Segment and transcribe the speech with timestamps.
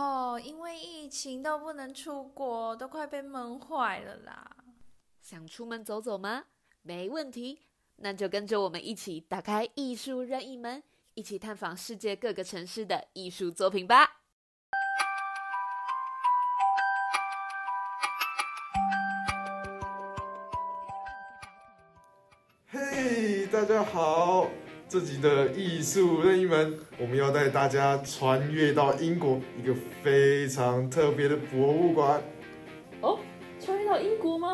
[0.00, 4.50] 哦，因为疫情都不能出国，都快被闷坏了啦。
[5.20, 6.44] 想出门走走吗？
[6.80, 10.82] 没问题，那就跟着我们一起打开艺术任意门，
[11.12, 14.22] 一起探访世界各个城市的艺术作品吧。
[22.68, 24.48] 嘿，大家好！
[24.90, 29.72] 这集的艺术任意门，我们要带大家穿越到英国一个
[30.02, 32.20] 非常特别的博物馆。
[33.00, 33.16] 哦，
[33.64, 34.48] 穿越到英国吗？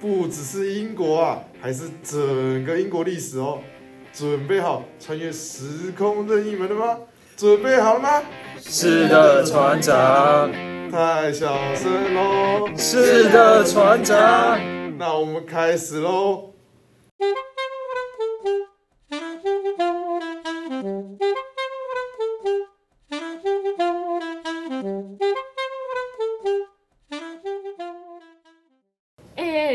[0.00, 3.60] 不只是英国啊，还是整个英国历史哦。
[4.10, 7.00] 准备好穿越时空任意门了吗？
[7.36, 8.22] 准备好了吗？
[8.58, 10.50] 是的，船长。
[10.90, 12.70] 太小声喽。
[12.74, 14.58] 是的，船长。
[14.96, 16.54] 那我们开始喽。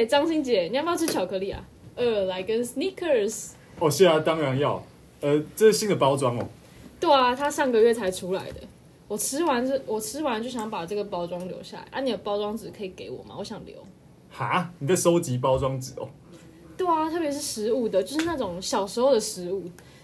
[0.08, 1.64] 张欣姐，你要不要吃巧克力啊？
[1.96, 3.50] 呃，来根 Snickers。
[3.80, 4.82] 哦，是啊，当然要。
[5.22, 6.48] 呃，这是新的包装哦。
[7.00, 8.62] 对啊，它上个月才出来的。
[9.08, 11.88] 我吃完这，我吃完就想把这个包装留下来。
[11.92, 13.36] 啊，你的包装纸可以给我吗？
[13.38, 13.76] 我想留。
[14.30, 14.72] 哈？
[14.80, 16.10] 你在收集包装纸哦？
[16.76, 19.64] 对啊，特别是食物的，就是那种小时候的食物，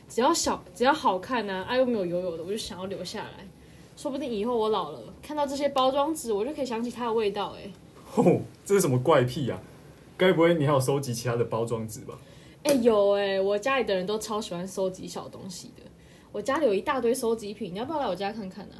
[0.09, 3.47] 只要小，只要好看呢，啊又没有油油的，我就想要留下来。
[3.95, 7.55] 说不定以后我老了，看到这些包装纸，我就可以想起它的味道。
[7.57, 7.69] 哎，
[8.09, 9.59] 吼，这是什么怪癖呀？
[10.25, 12.17] 该不会你还有收集其他的包装纸吧？
[12.63, 15.83] 哎，有哎，我家里的人都超喜欢收集小东西的。
[16.31, 18.75] 我家里有一大堆收集品，你要不要来我家看看呢？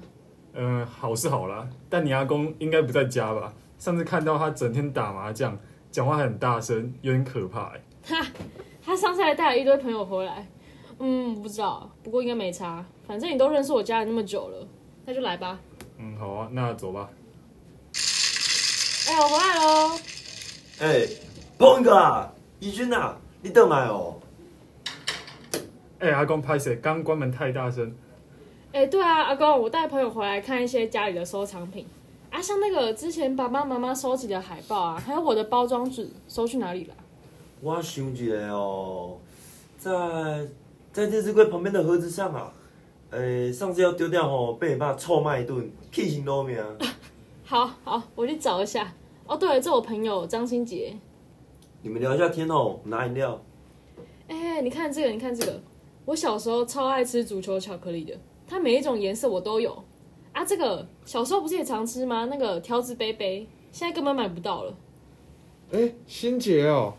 [0.54, 3.54] 嗯，好是好啦，但你阿公应该不在家吧？
[3.78, 5.60] 上次看到他整天打麻将，
[5.92, 7.82] 讲话很大声，有点可怕哎。
[8.06, 8.26] 哈，
[8.82, 10.48] 他上次还带了一堆朋友回来。
[11.00, 12.86] 嗯，不知道，不过应该没差。
[13.06, 14.68] 反正你都认识我家人那么久了，
[15.06, 15.60] 那就来吧。
[15.98, 17.10] 嗯，好啊，那走吧。
[19.10, 20.00] 哎，我回来喽。
[20.80, 21.08] 哎，
[21.64, 24.16] 鹏哥啊，怡君啊，你等来哦。
[25.98, 26.76] 哎，阿公拍谁？
[26.76, 27.96] 刚关门太大声。
[28.74, 31.88] 哎，对啊，阿公，我带朋友回来看一些家里的收藏品
[32.30, 36.94] 啊，像那个之前爸爸妈妈收集的海报啊，还有我的包装纸，收去哪里了？
[37.62, 39.18] 我想一下哦，
[39.78, 39.90] 在
[40.92, 42.52] 在电视柜旁边的盒子上啊。
[43.12, 46.62] 诶，上次要丢掉吼，被你爸臭骂一顿，气死我命。
[47.46, 48.92] 好好，我去找一下。
[49.26, 50.94] 哦，对了，这我朋友张新杰。
[51.86, 53.44] 你们聊一下天哦，拿饮料。
[54.30, 55.62] 哎，你看这个，你看这个，
[56.06, 58.18] 我小时候超爱吃足球巧克力的，
[58.48, 59.84] 它每一种颜色我都有。
[60.32, 62.24] 啊，这个小时候不是也常吃吗？
[62.32, 64.74] 那个条子杯杯，现在根本买不到了。
[65.74, 66.94] 哎，新杰哦，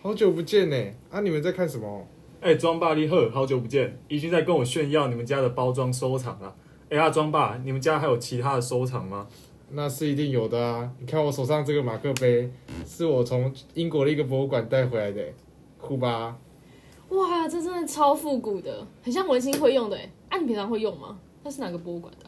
[0.00, 0.76] 好久不见呢！
[1.10, 2.06] 啊，你们在看什么？
[2.40, 6.54] 哎，庄爸你好，好久不见，已经在跟我炫耀你们家的包装收藏了。
[6.88, 9.26] 哎呀，庄爸，你们家还有其他的收藏吗？
[9.72, 10.90] 那是一定有的啊！
[10.98, 12.50] 你看我手上这个马克杯，
[12.86, 15.24] 是我从英国的一个博物馆带回来的，
[15.80, 16.36] 酷吧？
[17.10, 20.10] 哇，这真的超复古的，很像文心会用的哎。
[20.28, 21.18] 啊，你平常会用吗？
[21.42, 22.26] 那是哪个博物馆的？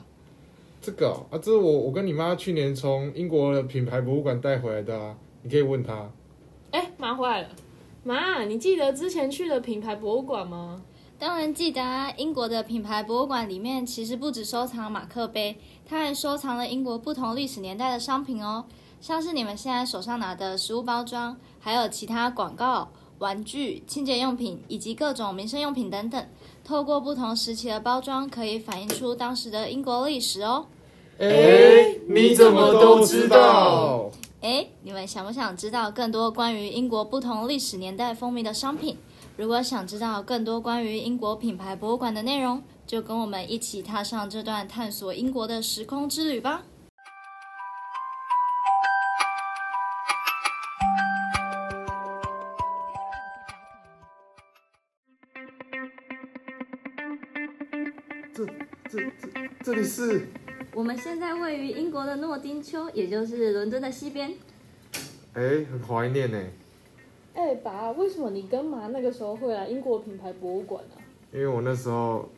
[0.81, 6.11] 这个啊，这是我我跟你妈去年从英国的品牌博物馆带回来的啊，你可以问她。
[6.71, 7.49] 哎，妈回来了。
[8.05, 10.83] 妈，你记得之前去的品牌博物馆吗？
[11.23, 12.13] 当然记得啊！
[12.17, 15.57] 英国的品牌博物馆里面其实不止收藏马克杯，
[15.89, 18.65] 它还收藏了英国不同历史年代的商品哦，
[19.01, 22.89] 像是你们现在手上拿的食物包装，还有其他广告、
[23.21, 26.27] 玩具、清洁用品以及各种民生用品等等。
[26.65, 30.67] 透过不同时期的包装，可以反映出当时的英国历史哦。
[31.21, 34.11] 哎，你怎么都知道？
[34.41, 38.97] 哎，你们想不想知道更多关于英国不同历史年代风靡的商品？
[39.35, 46.63] 如果想知道更多关于英国品牌博物馆的内容，就跟我们一起踏上这段探索英国的时空之旅吧。
[58.35, 58.47] 这、
[58.89, 59.29] 这、这，
[59.65, 60.29] 这里是？
[60.75, 64.35] 我们现在位于英国的诺丁丘，也就是伦敦的西边。
[65.33, 66.39] 哎，很怀念呢。
[67.35, 71.03] 哎，爸，为什么你跟妈那个时候会来英国品牌博物馆呢？
[71.33, 72.29] 因为我那时候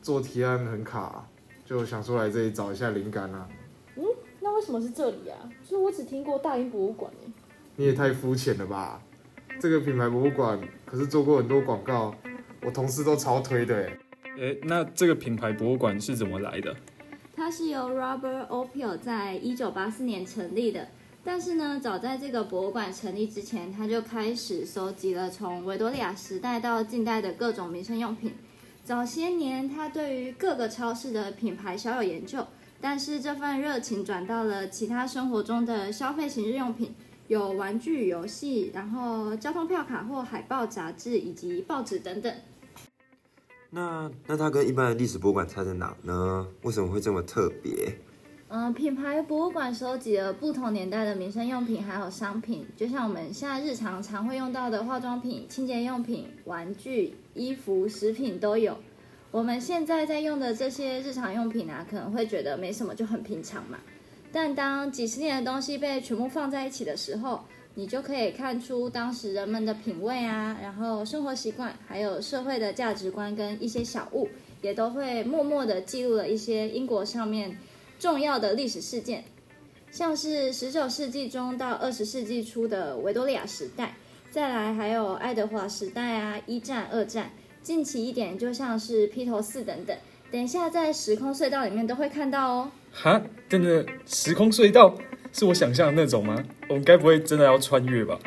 [0.00, 1.28] 做提案很卡，
[1.64, 3.48] 就想说来这里找一下灵感啊。
[3.96, 4.04] 嗯，
[4.40, 5.36] 那为什么是这里啊？
[5.62, 7.30] 就是我只听过大英博物馆哎。
[7.76, 9.02] 你也太肤浅了吧！
[9.60, 12.14] 这个品牌博物馆可是做过很多广告，
[12.62, 13.98] 我同事都超推的哎。
[14.38, 16.74] 哎，那这个品牌博物馆是怎么来的？
[17.36, 20.88] 它是由 Robert Opio 在一九八四年成立的，
[21.26, 28.34] 但是呢，早在这个博物馆成立之前，他就开始收集了从维多利亚时代到近代的各种民生用品。
[28.84, 32.46] 早些年，他对于各个超市的品牌小有研究，
[32.78, 36.94] 但是这份热情转到了其他生活中的消费型日用品，
[37.28, 42.30] 有玩具、游戏，然后交通票卡或海报、杂志以及报纸等等。
[43.70, 46.46] 那那它跟一般的历史博物馆差在哪呢？
[46.62, 47.96] 为什么会这么特别？
[48.56, 58.78] 嗯、品牌博物馆收集了不同年代的民生用品还有商品，就像我们现在日常常会用到的化妆品、清洁用品、玩具、衣服、食品都有。
[59.32, 63.76] 我们现在在用的这些日常用品啊，可能会觉得没什么，就很平常嘛。
[64.30, 67.40] 但当几十年的东西被全部放在一起的时候，
[67.74, 74.28] 你就可以看出当时人们的品味啊，然后生活习惯，还有社会的价值观跟一些小物，
[74.62, 77.58] 也都会默默的记录了一些英国上面
[77.98, 79.24] 重要的历史事件，
[79.90, 83.94] 像是十九世纪中到二十世纪初的维多利亚时代，
[84.30, 87.30] 再来还有爱德华时代啊，一战、二战，
[87.62, 89.96] 近期一点就像是披头四等等。
[90.30, 92.70] 等一下在时空隧道里面都会看到哦。
[92.92, 94.96] 哈，真的时空隧道
[95.32, 96.42] 是我想象的那种吗？
[96.68, 98.18] 我们该不会真的要穿越吧？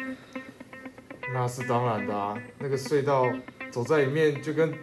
[1.34, 3.30] 那是当然的啊，那个隧道
[3.70, 4.74] 走在里面就跟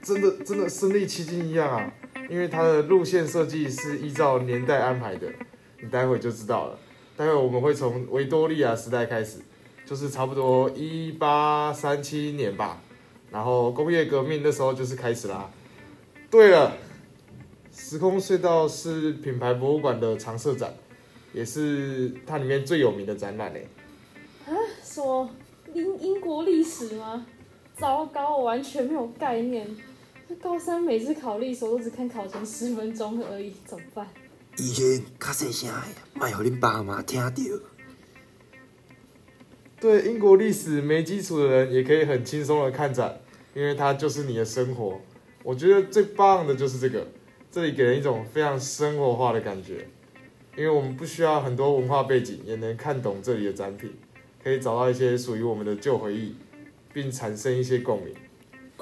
[0.00, 1.92] 真的真的身临其境一样啊，
[2.28, 5.28] 因为它的路线设计是依照年代安排的，
[5.80, 6.78] 你待会就知道了。
[7.16, 9.38] 待会我们会从维多利亚时代开始，
[9.84, 12.80] 就是差不多一八三七年吧，
[13.30, 15.50] 然后工业革命那时候就是开始啦。
[16.30, 16.72] 对了，
[17.70, 20.72] 时空隧道是品牌博物馆的常设展，
[21.34, 23.68] 也是它里面最有名的展览嘞。
[24.82, 25.28] 什么
[25.74, 27.26] 英英国历史吗？
[27.76, 29.66] 糟糕，我完全没有概念。
[30.32, 34.08] 那高三每次考历史，我都只看考前十分钟而已，怎么办？
[34.56, 35.76] 以前较细声的，
[36.14, 37.30] 莫互恁爸妈听到。
[39.78, 43.20] 对英国历史没基础的人也可以很轻松的看展，
[43.52, 44.98] 因为它就是你的生活。
[45.42, 47.06] 我觉得最棒的就是这个，
[47.50, 49.86] 这里给人一种非常生活化的感觉，
[50.56, 53.92] 因为我们不需要很多文化背景，也能看懂这里的展品，
[54.42, 56.34] 可以找到一些属于我们的旧回忆，
[56.90, 58.14] 并产生一些共鸣。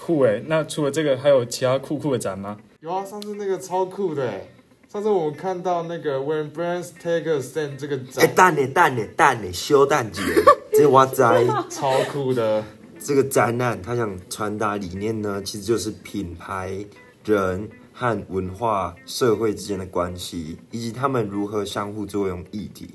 [0.01, 2.57] 酷诶，那除了这个，还有其他酷酷的展吗？
[2.81, 4.51] 有啊，上次那个超酷的欸，
[4.89, 10.23] 上次我们看到那个 When Brands Take a Stand 这个哎、展，等呢，蛋呢，蛋呢，小等一下，
[10.73, 11.45] 这哇塞。
[11.69, 12.65] 超酷的。
[12.99, 16.85] 这个展览，它想传达理念呢，其实就是品牌、
[17.25, 22.91] 人和文化、社会之间的关系，以及他们如何相互作用议题。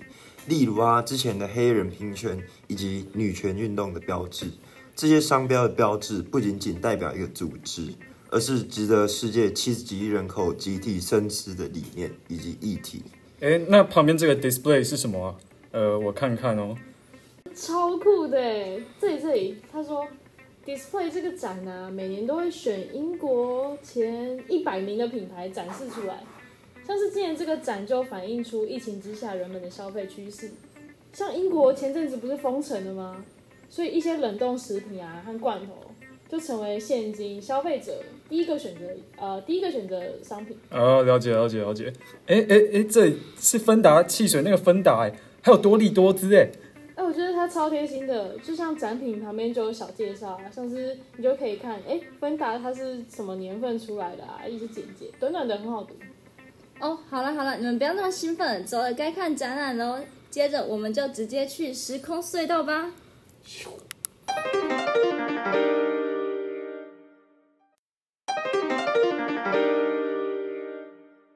[0.47, 2.37] 例如啊，之前的黑人平权
[2.67, 4.45] 以及女权运动的标志，
[4.95, 7.93] 这些商标的标志不仅仅代表一个组织，
[8.29, 13.03] 而是值得世界七十几亿人口集体深思的理念以及议题。
[13.41, 15.35] 诶，那旁边这个 display 是什么啊？
[15.71, 16.73] 呃，我看看哦。
[17.53, 18.79] 超酷的哎！
[18.97, 20.07] 这里这里，他说
[20.65, 26.23] ，Display 这个展呢、每年都会选英国前一百名的品牌展示出来。
[26.87, 30.51] 像是今年这个展就反映出疫情之下人们的消费趋势。
[31.11, 33.25] 像英国前阵子不是封城了吗？
[33.75, 35.73] 所以一些冷冻食品啊和罐头
[36.29, 37.91] 就成为现今消费者
[38.29, 38.85] 第一个选择，
[39.17, 40.57] 呃，第一个选择商品。
[40.71, 41.91] 哦，了解了解了解。
[42.27, 46.49] 诶诶诶，这里是芬达汽水那个芬达诶，还有多利多姿诶。
[46.95, 55.93] 哎，我觉得它超贴心的，就像展品旁边就有小介绍啊，像是你就可以看，哎，芬达它是什么年份出来的啊，一些简介，短短的很好读。
[56.79, 59.99] 哦，好了好了，你们不要那么兴奋，走了，该看展览喽。
[60.29, 62.93] 接着我们就直接去时空隧道吧。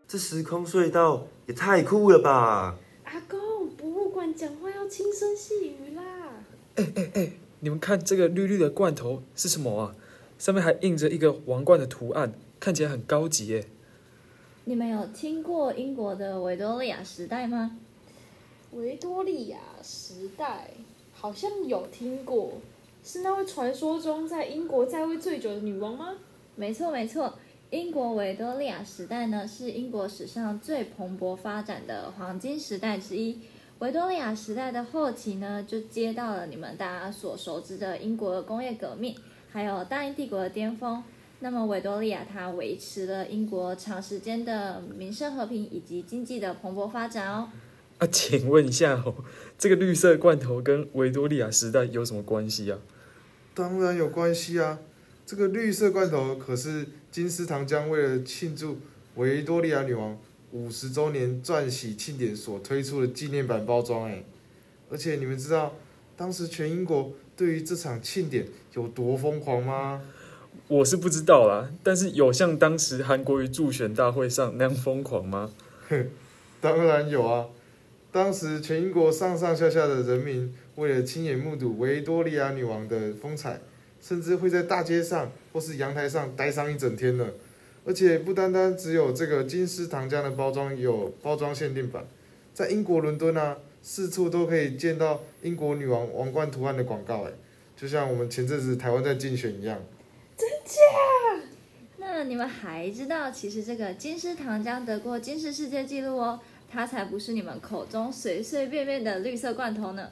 [0.07, 2.75] 这时空隧道也太酷了吧！
[3.03, 6.03] 阿公，博物馆讲话要轻声细语啦。
[7.59, 9.95] 你们看这个绿绿的罐头是什么啊？
[10.39, 13.67] 上面还印着一个王冠的图案，看起来很高级耶。
[14.65, 17.77] 你们有听过英国的维多利亚时代吗？
[18.71, 20.71] 维多利亚时代
[21.19, 22.53] 好像有听过，
[23.03, 26.15] 是那位传说中在英国在位最久的女王吗？
[26.55, 27.33] 没错没错，
[27.71, 33.37] 英国维多利亚时代呢是英国史上最蓬勃发展的黄金时代之一。
[33.79, 39.13] 维多利亚时代的后期呢，就接到了你们大家所熟知的英国的工业革命，
[39.51, 41.03] 还有大英帝国的巅峰。
[41.41, 47.49] 那么维多利亚它维持了英国长时间的民生和平以及经济的蓬勃发展哦。
[47.99, 49.13] 啊，请问一下哦，
[49.57, 52.79] 这个绿色罐头跟维多利亚时代有什么关系啊？
[53.53, 54.79] 当然有关系啊！
[55.25, 58.79] 这个绿色罐头可是金丝糖浆为了庆祝
[59.15, 60.17] 维多利亚女王
[60.53, 64.23] 五十周年钻禧庆典所推出的纪念版包装哎。
[64.89, 65.75] 而且你们知道
[66.15, 70.01] 当时全英国对于这场庆典有多疯狂吗？
[70.69, 75.51] 我是不知道啦，但是有像当时韩国瑜助选大会上那样疯狂吗？
[76.61, 77.45] 当然有啊！
[78.11, 83.59] 当时全英国上上下下的人民为了亲眼目睹维多利亚女王的风采，
[84.01, 87.29] 甚至会在大街上或是阳台上待上一整天呢。
[87.85, 92.03] 而且不单单只有这个金丝糖浆的包装有包装限定版，
[92.53, 97.31] 在英国伦敦啊，四处都可以见到英国女王王冠图案的广告，哎，
[97.77, 99.79] 就像我们前阵子台湾在竞选一样。
[100.35, 101.45] 真假
[101.97, 106.39] 那你们还知道，其实这个金丝糖浆得过金丝世界纪录哦，
[106.71, 110.11] 它才不是你们口中随随便便的绿色罐头呢。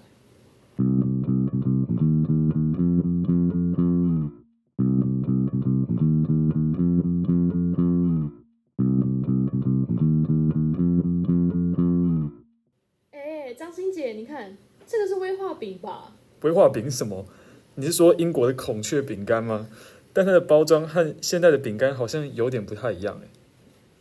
[13.12, 16.12] 哎，张欣姐，你看这个是威化饼吧？
[16.42, 17.26] 威化饼是什么？
[17.76, 19.68] 你是说英国的孔雀饼干吗？
[20.12, 23.28] 但它的包装和现在的饼干好像有点不太一样哎。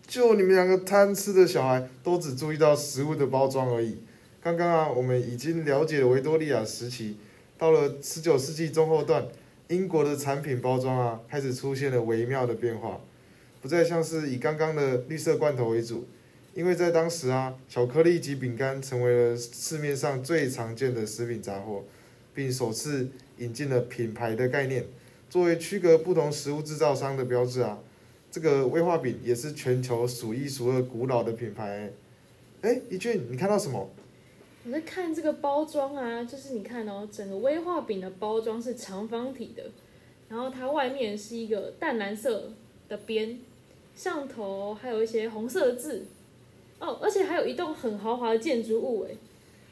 [0.07, 3.99] 就你们两个贪吃的小孩，都只注意到食物的包装而已。
[4.41, 7.17] 刚刚啊，我们已经了解了维多利亚时期，
[7.59, 9.27] 到了十九世纪中后段，
[9.67, 13.01] 英国的产品包装啊，开始出现了微妙的变化，
[13.61, 16.07] 不再像是以刚刚的绿色罐头为主，
[16.55, 21.83] 因为在当时啊，巧克力及饼干成为了市面上最常见的食品杂货，
[22.33, 23.09] 并首次
[23.39, 24.87] 引进了品牌的概念，
[25.29, 27.81] 作为区隔不同食物制造商的标志啊。
[28.37, 31.91] 这个威化饼也是全球数一数二古老的品牌。
[32.61, 33.89] 哎，一俊，你看到什么？
[34.67, 39.63] 我在看这个包装啊，就是你看哦，整个威化饼的包装是长方体的，
[40.29, 42.51] 然后它外面是一个淡蓝色
[42.91, 43.39] 的边，
[43.95, 46.05] 上头还有一些红色的字，
[46.79, 49.17] 哦，而且还有一栋很豪华的建筑物，哎，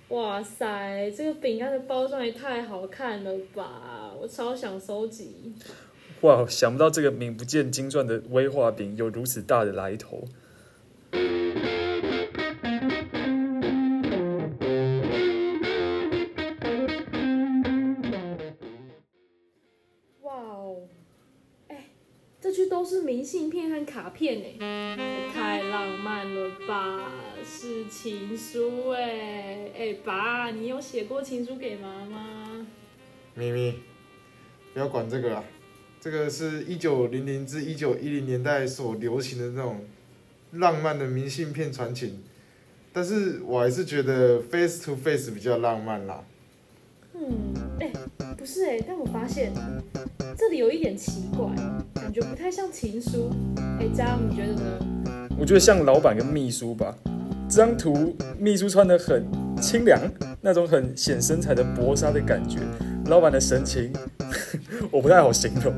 [0.09, 5.53] 哇塞，这个饼干的包装也太好看了吧，我超想收集。
[6.25, 10.25] 哇，想不到这个名不见经传的威化饼有如此大的来头。
[20.23, 20.89] 哇哦，
[21.69, 21.91] 哎，
[22.41, 27.13] 这区都是明信片和卡片哎，也太浪漫了吧！
[27.45, 32.67] 是情书哎，哎爸，你有写过情书给妈妈？
[33.35, 33.75] 咪咪，
[34.73, 35.45] 不要管这个啦。
[36.05, 39.79] 这个是一九零零至一九一零年代所流行的那种
[40.51, 42.19] 浪漫的明信片传情，
[42.93, 46.23] 但是我还是觉得 face to face 比较浪漫啦。
[47.15, 47.91] 嗯，哎、
[48.37, 49.51] 不是哎、但我发现
[50.37, 51.47] 这里有一点奇怪，
[51.95, 53.31] 感觉不太像情书。
[53.81, 55.27] 哎、佳你觉得呢？
[55.41, 56.95] 我觉得像老板跟秘书吧。
[57.49, 59.25] 这张图，秘书穿的很
[59.57, 59.99] 清凉，
[60.43, 62.59] 那种很显身材的薄纱的感觉。
[63.07, 63.93] 老板的神情，
[64.91, 65.75] 我不太好形容。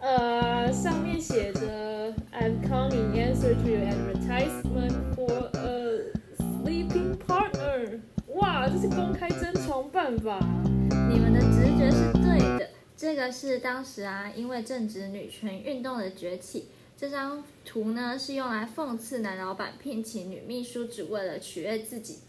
[0.00, 7.98] 呃，上面写着 "I'm coming answer to your advertisement for a sleeping partner"。
[8.34, 10.38] 哇，这是公开征床办法？
[11.10, 22.20] 你们的直觉是对的，这个是当时啊，因为正值女权运动的崛起，这张图呢是用来讽刺男老板聘请女秘书只为了取悦自己。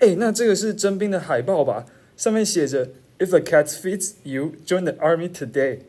[0.00, 1.86] 哎，那这个是征兵的海报吧？
[2.18, 5.80] 上面写着 "If a cat fits you, join the army today"。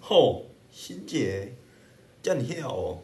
[0.00, 1.52] 吼，欣姐，
[2.22, 3.02] 叫你跳哦。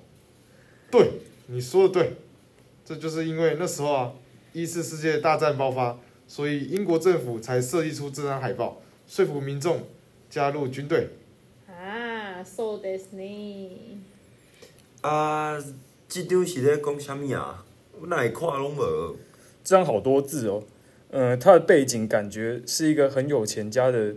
[0.90, 2.16] 对，你说的对，
[2.84, 4.12] 这就是因为那时候啊，
[4.52, 9.82] 一次世界大战爆发，所以英国政府才设计出这张海报，说服民众
[10.28, 11.08] 加入军队。
[11.68, 14.00] 啊，so this 呢？
[15.02, 15.58] 啊，
[16.08, 17.64] 这张是咧讲啥物啊？
[18.00, 19.16] 我哪会看拢无？
[19.62, 20.64] 这张好多字哦。
[21.12, 24.14] 嗯、它的背景感觉是一个很有钱家的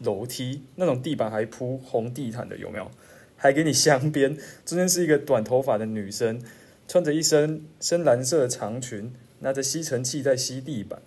[0.00, 2.90] 楼梯，那种地板还铺红地毯的，有没有？
[3.36, 6.40] 还给你镶边，中间是一个短头发的女生，
[6.88, 11.02] 穿着一身深蓝色的长裙，拿着吸尘器在吸地板。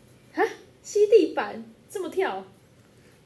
[0.84, 2.46] 吸地板这么跳？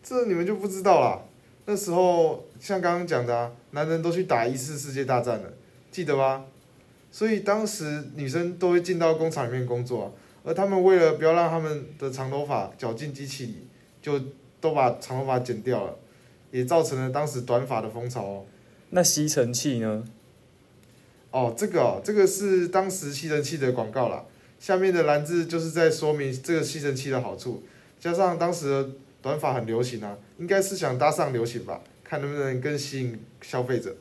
[0.02, 1.24] 这你们就不知道啦。
[1.66, 5.54] 那时候像刚刚讲的啊，男人都去打一次世界大战了，
[5.92, 6.46] 记得吗？
[7.12, 10.12] 所以当时女生都会进到工厂里面工作啊，
[10.44, 13.68] 而他们为了不要让他们的长头发绞进机器里，
[14.02, 14.20] 就
[14.60, 15.96] 都把长头发剪掉了，
[16.52, 18.46] 也造成了当时短发的风潮哦。
[18.90, 20.04] 那吸尘器呢？
[21.32, 24.24] 哦，这个哦，这个是当时吸尘器的广告啦。
[24.60, 27.64] 下面的蓝字就是在说明这个吸尘器的好处，
[28.00, 28.90] 加上当时的
[29.22, 33.96] 短发很流行啊，应该是想搭上流行吧，看能不能更吸引消费者。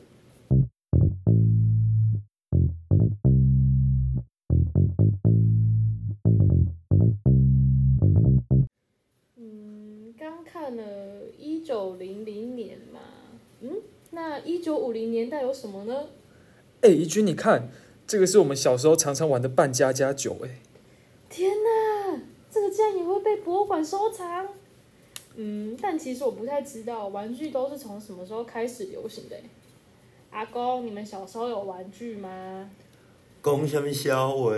[14.45, 16.07] 一九五零年代有什么呢？
[16.81, 17.69] 哎，怡君，你看
[18.05, 20.59] 这个是我们小时候常常玩的扮家家酒，哎，
[21.29, 22.19] 天哪，
[22.51, 24.47] 这个竟然也会被博物馆收藏？
[25.35, 29.43] 嗯，但其实我不太知道玩具都是从什么时候开始流行的欸。
[30.29, 32.69] 阿公，你们小时候有玩具吗？
[33.41, 34.51] 讲什么笑话？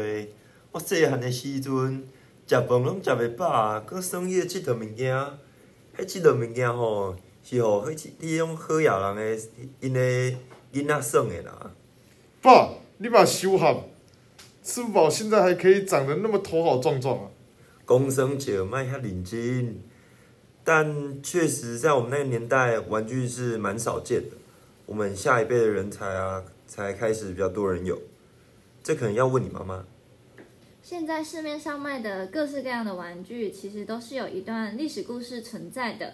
[0.72, 2.04] 我细汉的时阵，
[2.48, 5.15] 食饭拢食袂饱，搁算迄个佚佗物件。
[5.98, 7.15] 迄佚佗物件吼，
[7.47, 9.39] 是互迄迄种好野人诶
[9.79, 10.35] 因诶
[10.73, 11.71] 囡仔耍的啦。
[12.41, 13.85] 爸，你把修好，
[14.63, 17.29] 吃不饱现在还可以长得那么头好壮壮啊！
[17.87, 19.73] 讲生笑，莫遐领巾。
[20.63, 24.35] 但确实，在我们那个年代，玩具是蛮少见的。
[24.87, 28.01] 我们下一辈的人才啊，才开始比较多人有。
[28.83, 29.85] 这可能要问你妈妈。
[30.81, 36.13] 现在市面上卖的各式各样的玩具，其实都是有一段历史故事存在的。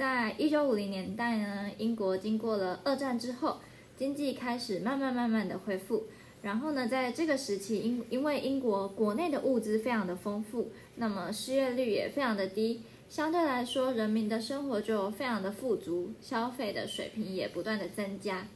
[0.00, 3.60] 在一九五零年代呢，英国经过了二战之后，
[3.98, 6.06] 经济开始慢慢慢慢的恢复。
[6.40, 12.80] 然后呢，在这个时期，因因为英国国内的物资非常的丰富，那么失业率也非常的低，
[13.10, 18.46] 相对来说，人民的生活就非常的富足，消费的水平也不断的增加。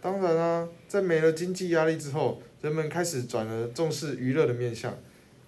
[0.00, 4.98] 当然啊，在没了经济压力之后，人们开始转而重视娱乐的面向，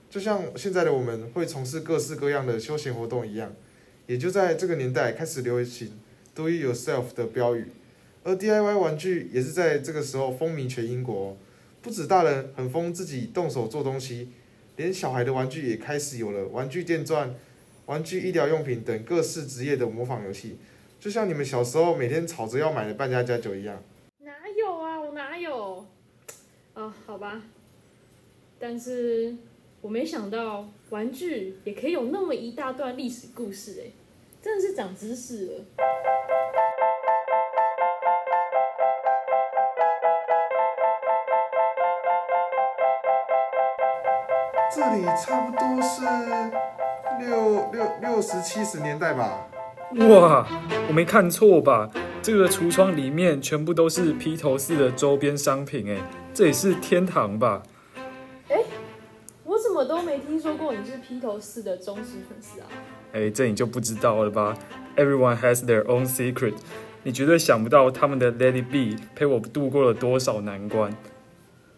[0.08, 3.52] 就像现在的我们会从事各式各样的休闲活动一样，
[4.12, 5.90] 也就在这个年代开始流行
[6.35, 7.69] “Do it yourself” 的标语，
[8.23, 11.35] 而 DIY 玩具也是在这个时候风靡全英国。
[11.81, 14.28] 不止大人很疯自己动手做东西，
[14.76, 17.35] 连小孩的玩具也开始有了玩具电钻、
[17.87, 20.59] 玩具医疗用品等各式职业的模仿游戏，
[21.00, 23.83] 就像你们小时候每天吵着要买的扮家家酒一样。
[24.19, 25.87] 哪有啊，我哪有？
[26.75, 27.40] 啊，好吧。
[28.59, 29.35] 但是
[29.81, 33.90] 我没想到玩具也可以有那么一大段历史故事，哎，
[34.42, 35.52] 真的是长知识了。
[44.75, 46.02] 这里差不多是
[47.20, 49.46] 六六六十七十年代吧。
[49.92, 50.44] 哇，
[50.88, 51.88] 我没看错吧？
[52.20, 55.98] 这个橱窗里面全部都是披头士的周边商品，哎，
[56.35, 57.62] 这也是天堂吧？
[59.44, 62.66] 我怎么都没听说过你是披头士的忠实粉丝啊？
[63.12, 64.57] 哎，这你就不知道了吧
[64.96, 66.55] ？Everyone has their own secret，
[67.03, 70.96] 你绝对想不到他们的 Let It Be 陪我度过了多少难关。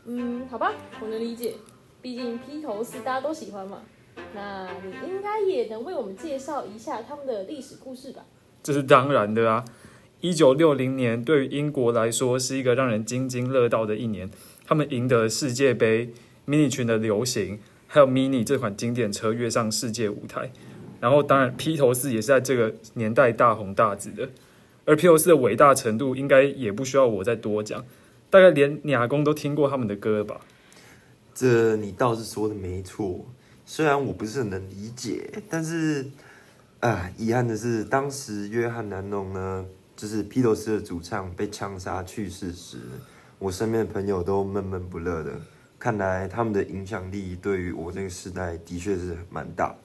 [0.07, 1.55] 嗯，好吧，我能理解，
[2.01, 3.79] 毕竟披头士大家都喜欢嘛。
[4.33, 8.23] 那你应该也能为我们介绍一下他们的历史故事吧？
[8.63, 9.65] 这是当然的啊！
[10.21, 14.31] 一九六零年对于英国来说是一个让人津津乐道的一年，
[14.65, 16.13] 他们赢得世界杯
[16.47, 20.51] ，mini 群的流行，还有 mini 这款经典车跃上世界舞台。
[21.05, 24.27] 然后，当然披头士也是在这个年代大红大紫的。
[24.87, 27.85] 而披头士的伟大程度，应该也不需要我再多讲，
[28.31, 30.41] 大概连亚公都听过他们的歌吧。
[31.35, 33.27] 这你倒是说的没错，
[33.67, 36.07] 虽然我不是很能理解，但是
[36.81, 42.79] 啊，遗憾的是，当时约翰南农呢，就是披头士的主唱被枪杀去世时，
[43.39, 45.33] 我身边的朋友都闷闷不乐的。
[45.79, 49.77] 看来他们的影响力对于我这个时代的确是蛮大。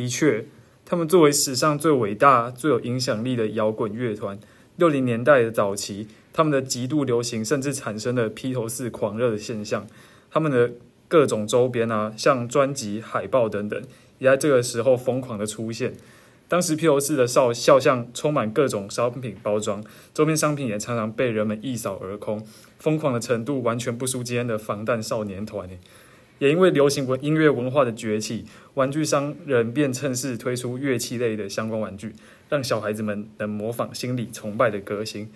[0.00, 0.46] 的确，
[0.86, 4.38] 他们作为史上最伟大、最有影响力的摇滚乐团，
[4.76, 9.86] 六零年代的早期，他们的极度流行，甚至产生了披头士狂热的现象。
[10.30, 10.72] 他们的
[11.06, 13.82] 各种周边啊，像专辑、海报等等，
[14.18, 15.92] 也在这个时候疯狂的出现。
[16.48, 19.84] 当时披头士的肖肖像充满各种商品包装，
[20.14, 22.42] 周边商品也常常被人们一扫而空，
[22.78, 25.68] 疯狂的程度完全不输今天的防弹少年团。
[26.40, 32.14] 也因为流行文音乐文化的崛起，玩具商人便趁势推出乐器类的相关玩具，
[32.48, 35.30] 让小孩子们能模仿心里崇拜的歌星。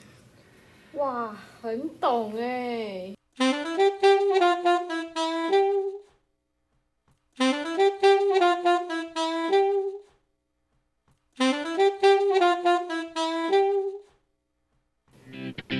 [0.94, 3.14] 哇，很懂哎。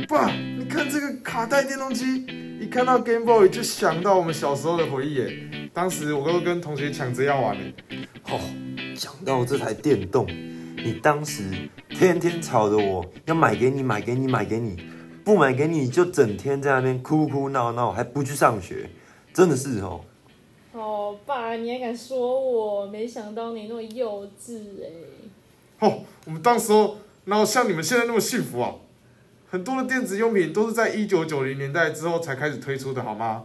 [0.06, 2.26] 爸，你看这个卡带电动机，
[2.64, 5.50] 一看到 Game Boy 就想到我们小时候的回忆耶。
[5.74, 7.72] 当时我都跟同学抢着要玩呢。
[8.30, 8.40] 哦，
[8.96, 10.26] 讲到这台电动，
[10.82, 11.50] 你当时
[11.90, 14.78] 天天吵着我要买给你，买给你，买给你，
[15.22, 18.88] 不买给你就整天在那边哭哭闹闹，还不去上学，
[19.34, 20.00] 真的是哦。
[20.72, 22.86] 哦，爸，你还敢说我？
[22.86, 25.86] 没想到你那么幼稚哎。
[25.86, 26.96] 哦，我们当时候
[27.26, 28.74] 哪有像你们现在那么幸福啊？
[29.54, 33.44] 很多的电子用品都是在一九九零年代之后才开始推出的，好吗？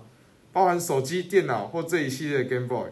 [0.52, 2.89] 包含手机、电脑或这一系列的 Game Boy。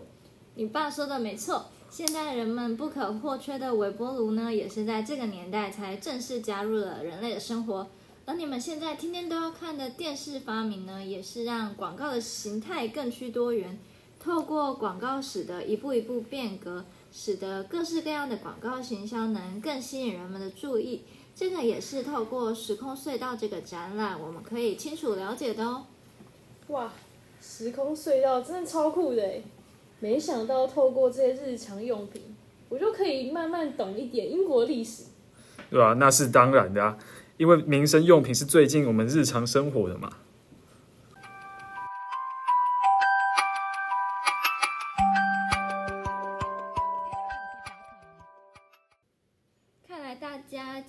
[0.54, 7.88] 你爸说的没错，现在人们不可或缺的微波炉呢，也是在这个年代才正式加入了人类的生活。
[8.26, 13.80] 而你们现在天天都要看的电视发明呢，也是让广告的形态更趋多元，
[14.20, 21.02] 透过广告史的一步一步变革，使得各式各样的广告行销能更吸引人们的注意。
[21.40, 25.86] 这个也是透过时空隧道这个展览，我们可以清楚了解的哦。
[26.70, 26.92] 哇，
[27.40, 29.44] 时空隧道真的超酷的诶！
[30.00, 32.24] 没想到透过这些日常用品，
[32.70, 35.04] 我就可以慢慢懂一点英国历史。
[35.70, 36.98] 对啊、那是当然的啊，
[37.38, 40.12] 因为民生用品是最近我们日常生活的嘛。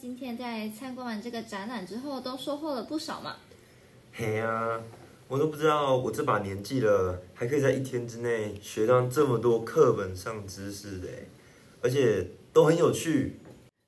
[0.01, 3.35] 今天在参观完这个展览之后，都收获了不少嘛。
[4.13, 4.81] 嘿呀、
[5.27, 11.27] 我都不知道我这把年纪了，还可以在一天之内学到这么多课本上知识的欸，
[11.83, 13.41] 而且都很有趣。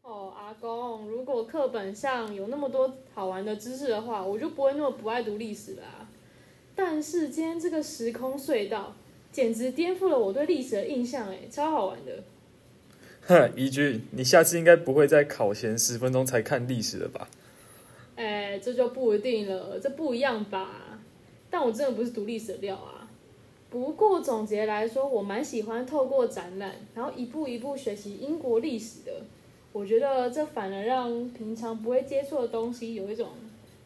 [0.02, 6.10] 哦，阿公，如果课本上有那么多好玩的知识的话，我就不会那么不爱读历史了啊。
[6.74, 8.96] 但是今天这个时空隧道，
[9.30, 12.24] 简直颠覆了我对历史的印象，哎，超好玩的。
[13.30, 17.28] 哼， 宜君，你下次应该不会在考前十分钟才看历史了吧？
[18.16, 20.98] 哎，这就不一定了，这不一样吧？
[21.48, 23.08] 但我真的不是读历史的料啊。
[23.70, 29.12] 不过总结来说，我蛮喜欢透过展览，然后一步一步学习英国历史的。
[29.72, 33.28] 我觉得这反而让平常不会接触的东西有一种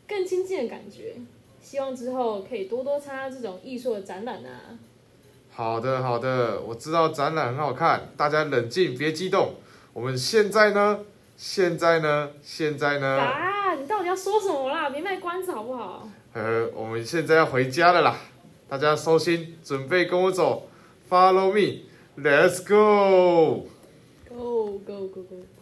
[0.09, 1.17] 更亲近的感觉。
[1.61, 4.79] 希望之后可以多多参加这种艺术的展览啊。
[5.57, 9.55] 好的，好的，我知道展览很好看，大家冷静，别激动。
[9.93, 10.99] 我们现在呢？
[11.37, 12.31] 现在呢？
[12.43, 13.21] 现在呢？
[13.21, 14.91] 啊，你到底要说什么啦？
[14.91, 16.09] 别卖关子好不好？
[16.33, 18.17] 呃，我们现在要回家了啦，
[18.69, 20.69] 大家收心，准备跟我走
[21.09, 23.69] ，Follow me，Let's go。
[24.29, 25.54] Go go go go go！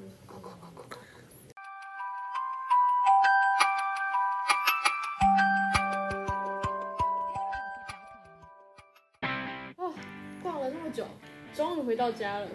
[10.43, 11.07] 逛了那么久，
[11.55, 12.49] 终于回到家了。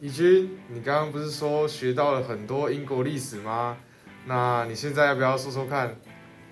[0.00, 3.76] 怡君，你刚刚不是说学到了很多英国历史吗？
[4.26, 5.96] 那你现在要不要说说看？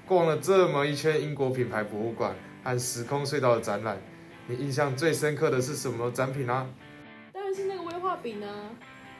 [0.06, 2.34] 逛了这么一圈英国品牌博物馆
[2.64, 3.96] 和时空隧道的展览，
[4.48, 6.68] 你印象最深刻的是什么展品啊？
[7.32, 8.70] 当然是那个威化饼啊！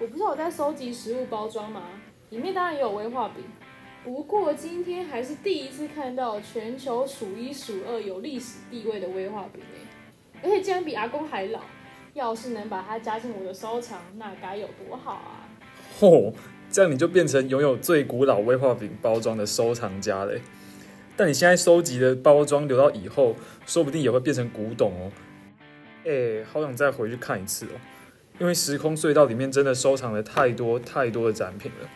[0.01, 1.83] 我不是有在收集食物包装吗？
[2.31, 3.45] 里面当然也有威化饼。
[4.03, 9.79] 不过今天还是第一次看到全球数一数二有历史地位的威化饼哎，
[10.43, 11.61] 而且竟然比阿公还老。
[12.13, 15.47] 要是能把它加进我的收藏，那该有多好啊！
[15.97, 16.35] 嚯、
[16.69, 20.41] 这样你就变成拥有最古老威化饼包装的收藏家嘞。
[21.17, 25.13] 但你现在收集的包装留到以后，说不定也会变成古董哦。
[26.05, 27.79] 哎、好想再回去看一次哦，
[28.41, 31.89] 因为时空隧道里面真的收藏了太多太多的展品了。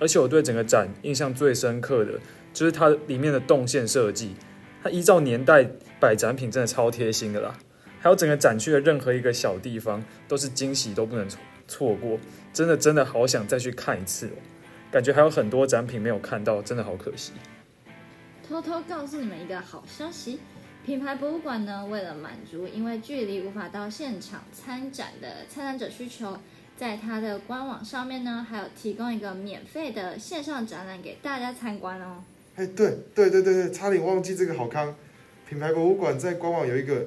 [0.00, 2.14] 而且我对整个展印象最深刻的
[2.52, 4.34] 就是它里面的动线设计，
[4.82, 7.56] 它依照年代摆展品真的超贴心的啦。
[8.02, 11.38] 还有整个展区的任何一个小地方都是惊喜，都不能错
[11.68, 12.18] 错过。
[12.52, 14.36] 真的真的好想再去看一次哦，
[14.90, 17.30] 感觉还有很多展品没有看到，真的好可惜。
[18.48, 20.40] 偷偷告诉你们一个好消息，
[20.84, 26.36] 品牌博物馆呢，为了满足因为距离无法到现场参展的参展者需求，
[26.76, 32.24] 在它的官网上面呢，还有提供一个免费的线上展览给大家参观哦。
[32.56, 34.92] 哎，对对对对对，差点忘记这个好康。
[35.48, 37.06] 品牌博物馆在官网有一个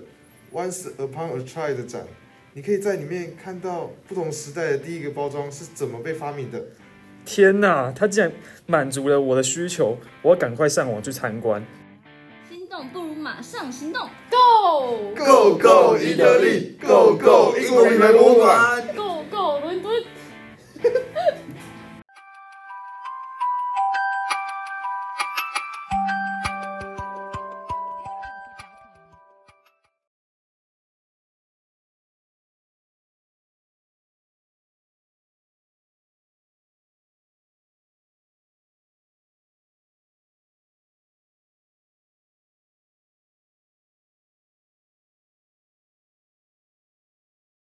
[0.56, 2.08] Once Upon a Try 的展，
[2.54, 6.64] 你可以在里面看到不同时代的第一个包装是怎么被发明的。
[7.26, 8.32] 天哪，它竟然
[8.66, 11.62] 满足了我的需求，我要赶快上网去参观。
[12.50, 18.88] 心动不如马上行动！Go Go Go 意大利，Go Go 英国品牌博物馆。